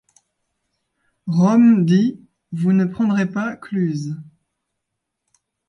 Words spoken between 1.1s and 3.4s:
Rome dit: Vous ne prendrez